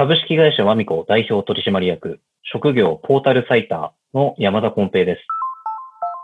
[0.00, 5.20] 株式会社ワミコ代表取締役、職業ポータルサイターの山田根平です。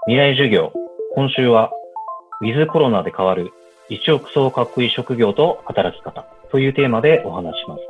[0.06, 0.72] 未来授業、
[1.14, 1.70] 今週は、
[2.40, 3.52] ウィズコロナで変わる
[3.90, 7.82] 一億総かっこいい職業と働き方というテーマでお話します。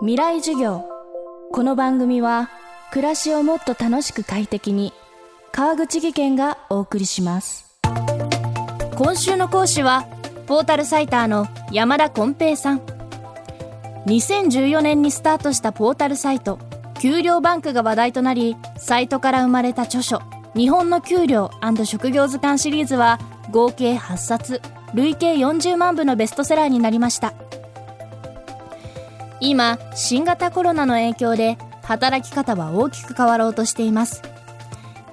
[0.00, 0.84] 未来授業。
[1.50, 2.50] この番組は、
[2.92, 4.92] 暮らしをもっと楽しく快適に、
[5.50, 7.80] 川口義賢がお送りします。
[8.96, 10.04] 今週の講師は、
[10.46, 12.93] ポータルサイターの山田根平さん。
[14.06, 16.58] 2014年にスタートしたポータルサイト、
[17.00, 20.20] 給料バンクが話題となり、サイトから生まれた著書、
[20.54, 21.50] 日本の給料
[21.84, 23.18] 職業図鑑シリーズは、
[23.50, 24.60] 合計8冊、
[24.94, 27.32] 累計40万部のベストセラーになりました。
[29.40, 34.22] 今、新型コロナの影響で、働き方は大きく変わろうとしています。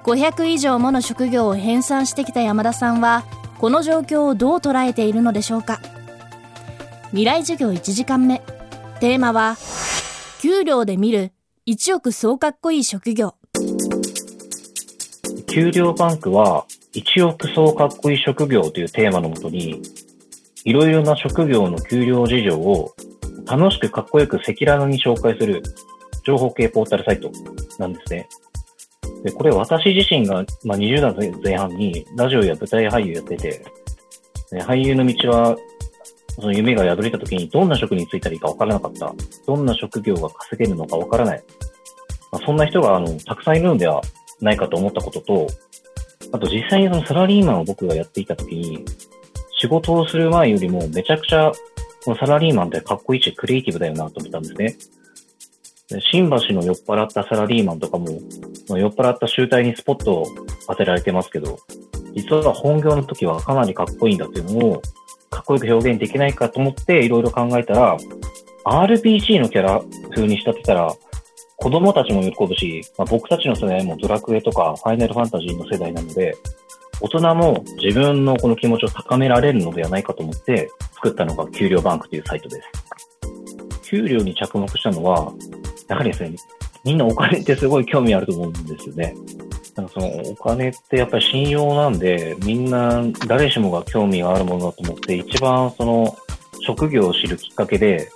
[0.04, 3.24] 500以上もの職業を編纂してきた山田さんは、
[3.58, 5.80] この状況をどう捉えているのでしょうか
[7.10, 8.42] 未来授業1時間目
[9.02, 9.56] テーマは
[10.40, 11.32] 給料で見る
[11.66, 13.34] 1億総かっこいい職業
[15.52, 19.82] 給料バンクは1億総かっこいい職業というテーマのもとに
[20.62, 22.94] いろいろな職業の給料事情を
[23.44, 25.64] 楽しくかっこよく赤裸々に紹介する
[26.24, 27.28] 情報系ポータルサイト
[27.80, 28.28] なんですね。
[29.24, 33.64] で、これ私自身が、まあ、20代前半にラジオや舞台俳優やってて、
[34.60, 35.56] 俳優の道は、
[36.34, 39.14] その夢が宿れた時にどんな職に就いたらいいか分からなかった。
[39.46, 41.44] どんな職業が稼げるのか分からない。
[42.30, 44.00] まあ、そんな人が、あの、たくさんいるのでは
[44.40, 45.46] ないかと思ったことと、
[46.32, 48.84] あと実際にそのサラリーマンを僕がやっていた時に、
[49.60, 51.52] 仕事をする前よりもめちゃくちゃ、
[52.04, 54.76] このサラリーマンってかっこいいしクリエイティブだよなと思ったんですね。
[56.10, 58.06] 新橋の酔っ払ったサラリーマンとかも、
[58.68, 60.26] 酔っ払った集体にスポットを
[60.66, 61.58] 当てられてますけど、
[62.14, 64.82] 実は本業の時はかなりかっこいいんだっていうのを、
[65.32, 67.96] かっこよく表現できないかと思っていろいろ考えたら、
[68.64, 70.94] RPG のキャラ風に仕立てたら、
[71.56, 76.36] 子供たちも喜ぶし、まあ、僕たちの世代もドラクエとかファイナルファンタジーの世代なので、
[77.00, 82.68] 大人も自分のこの気持ちを高められるのではないかと思って作ったのが給料バンクというサイトです。
[83.82, 85.32] 給料に着目したのは、
[85.88, 86.36] やはりですね、
[86.84, 89.14] みんなお金ってすごい興味あると思うんですよね。
[89.76, 96.16] なんかそのお金ってやっぱり信用なんで、みんな誰しもが興味があるものだと思って、一番その
[96.60, 98.10] 職業を知るきっかけで、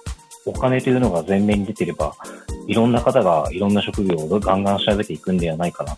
[0.44, 2.14] お金というのが前面に出てれば、
[2.66, 5.96] いろんな方がいろんな職業をガンガン調べていくんではないかな。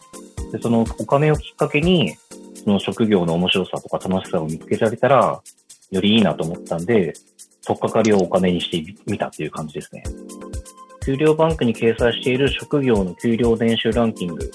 [0.53, 2.17] で、そのお金をきっかけに、
[2.65, 5.41] その職業の面白さとか楽しさを見つけられたら、
[5.91, 7.15] よりいいなと思ったんで、
[7.67, 10.03] とっかかりをお金にしてみたっていう感じですね。
[11.05, 14.51] 給料バンクに掲載している職業の給料年収ランキング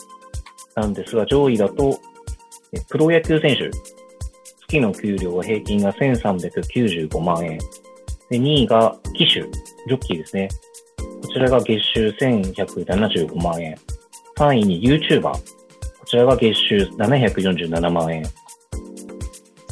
[0.75, 1.99] なんですが、上位だと、
[2.89, 3.69] プロ野球選手、
[4.67, 7.59] 月の給料は平均が1395万円。
[8.29, 9.43] で2位が機種、
[9.87, 10.49] ジョッキーですね。
[11.21, 13.77] こちらが月収1175万円。
[14.37, 15.31] 3位に YouTuber。
[15.31, 15.39] こ
[16.05, 18.23] ちらが月収747万円。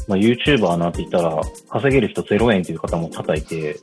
[0.08, 3.78] まあ、YouTuber なんて言ったら、稼げる人0円という方も叩いて、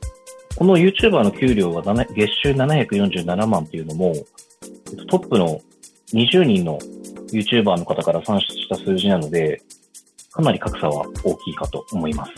[0.55, 4.13] この YouTuber の給料が月収747万っていうのも、
[5.09, 5.59] トップの
[6.13, 6.79] 20人の
[7.31, 9.61] YouTuber の方から算出した数字なので、
[10.31, 12.31] かなり格差は大きいかと思います。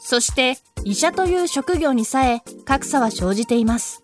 [0.00, 4.02] そして、医者という職業にさえ格差は生じています。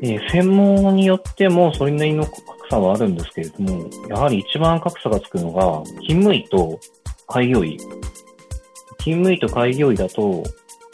[0.00, 6.78] えー、専門によってもそれなりの格差はあるんですけれども、やはり一番格差がつくのが、勤務医と
[7.26, 7.76] 開業医。
[8.98, 10.44] 勤務医と開業医だと、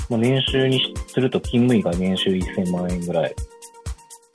[0.09, 3.35] まあ、年収にすると勤務医が年収1000万円ぐらい。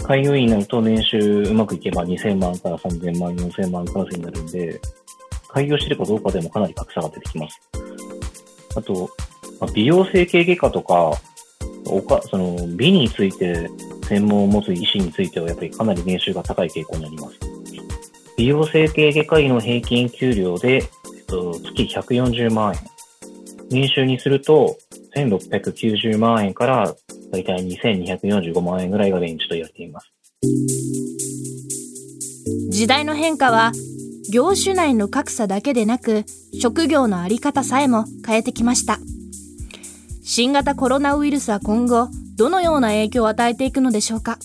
[0.04, 4.80] 開業医になると年収うまくいけば2000万から3000万、4000万クラスになるんで、
[5.50, 7.62] 開業してるかどうかでもかなり格差が出てきます。
[8.76, 9.10] あと、
[9.60, 11.12] まあ、美容整形外科とか、
[11.86, 13.70] おかその美について
[14.08, 17.40] 専門を持つ医師についてはやっぱりかなり年収が高い傾向になります。
[18.38, 20.82] 美容整形外科医の平均給料で、えっ
[21.26, 22.80] と、月140万円。
[23.70, 24.78] 年収にすると、
[25.16, 26.96] 1690万円から
[27.32, 30.12] だいたい2245万円ぐらいがレンジと言われています。
[32.70, 33.72] 時代の変化は
[34.32, 36.24] 業種内の格差だけでなく
[36.60, 39.00] 職業のあり方さえも変えてきました。
[40.24, 44.38] 新型コロナウイルスは今後どのような影響を与えていくのでしょうか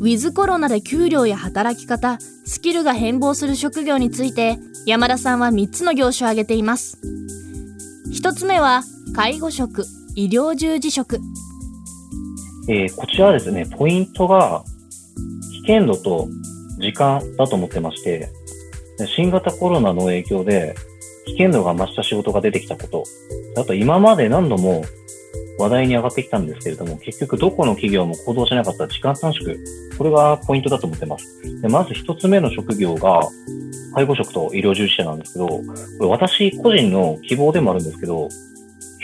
[0.00, 6.98] ウィズコロナで給料や働き方、スキルが変貌する職業について山田さんは3つの業種を挙げています。
[8.12, 8.82] 1つ目は
[9.14, 11.20] 介護職、医療従事職。
[12.68, 14.62] えー、こちらはですね、ポイントが
[15.64, 16.28] 危険度と
[16.78, 18.28] 時間だと思ってまして、
[19.16, 20.74] 新型コロナの影響で
[21.26, 23.04] 危険度が増した仕事が出てきたこと、
[23.56, 24.84] あと今まで何度も
[25.58, 29.56] 話題に上がってきたんですけれども、結局どこの企業も行動しなかった時間短縮。
[29.96, 31.40] これがポイントだと思ってます。
[31.62, 33.28] でまず一つ目の職業が、
[33.94, 35.62] 介護職と医療従事者なんですけど、こ
[36.00, 38.28] れ私個人の希望でもあるんですけど、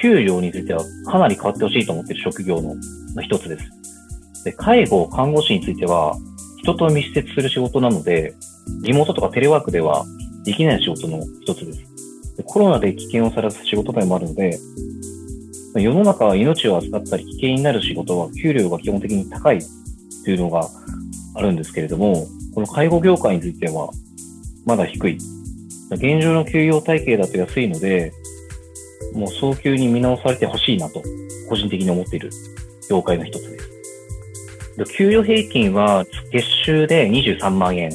[0.01, 2.77] 給料についてはかなり変わってほしいと思っている職業の
[3.23, 4.45] 一つです。
[4.45, 6.17] で介護、看護師については、
[6.63, 8.35] 人と密接する仕事なので、
[8.83, 10.05] リモートとかテレワークでは
[10.45, 12.37] できない仕事の一つです。
[12.37, 14.59] でコロナで危険をさらす仕事でもあるので、
[15.75, 19.59] 世の中は命を扱ったり危険になる仕事は給料が基本的に高い
[20.25, 20.69] というのが
[21.35, 23.91] あるんですけれども、この介護業界については
[24.65, 25.19] まだ低い。
[25.91, 28.13] 現状の給与体系だと安いので、
[29.15, 31.03] もう早急に見直されてほしいなと、
[31.49, 32.31] 個人的に思っている
[32.89, 33.69] 業界の一つです。
[34.97, 37.91] 給与平均は月収で23万円。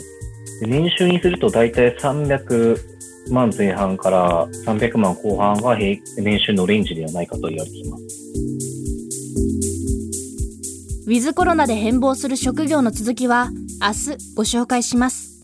[0.62, 2.78] 年収にすると大体300
[3.32, 6.02] 万前半から300万後半が年
[6.40, 8.04] 収のレンジではないかと言われています。
[11.06, 13.50] ウィズコロナで変貌する職業の続きは
[13.82, 15.44] 明日ご紹介します。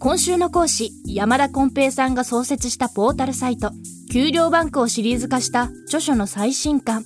[0.00, 3.72] 今週の講師、山田金平さんが創設したポータルサイト、
[4.10, 7.04] 給料バンクをシリーズ化した著書の最新刊。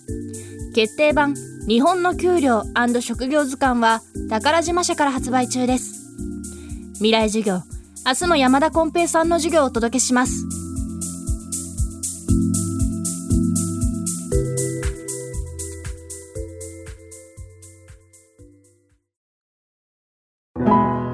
[0.72, 1.34] 決定版、
[1.66, 2.62] 日本の給料
[3.00, 6.00] 職業図鑑は宝島社から発売中です。
[6.94, 7.60] 未来授業、
[8.06, 10.46] 明日も山田金平さんの授業をお届けします。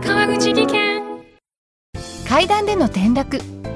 [0.03, 1.03] 川口技研
[2.29, 3.41] 階段での転落